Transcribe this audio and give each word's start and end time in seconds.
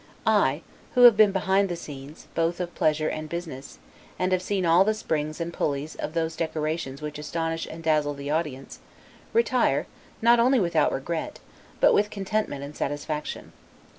I, 0.25 0.63
who 0.95 1.03
have 1.03 1.15
been 1.15 1.31
behind 1.31 1.69
the 1.69 1.75
scenes, 1.75 2.25
both 2.33 2.59
of 2.59 2.73
pleasure 2.73 3.07
and 3.07 3.29
business, 3.29 3.77
and 4.17 4.31
have 4.31 4.41
seen 4.41 4.65
all 4.65 4.83
the 4.83 4.95
springs 4.95 5.39
and 5.39 5.53
pullies 5.53 5.93
of 5.93 6.15
those 6.15 6.35
decorations 6.35 7.03
which 7.03 7.19
astonish 7.19 7.67
and 7.67 7.83
dazzle 7.83 8.15
the 8.15 8.31
audience, 8.31 8.79
retire, 9.31 9.85
not 10.19 10.39
only 10.39 10.59
without 10.59 10.91
regret, 10.91 11.37
but 11.79 11.93
with 11.93 12.09
contentment 12.09 12.63
and 12.63 12.75
satisfaction. 12.75 13.51